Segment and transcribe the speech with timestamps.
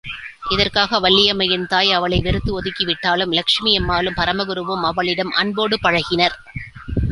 [0.49, 6.37] இதற்காக வள்ளியம்மையின் தாய் அவளை வெறுத்து ஒதுக்கி விட்டாலும் லட்சுமி அம்மாளும், பரமகுருவும் அவளிடம் அன்போடு பழகினர்.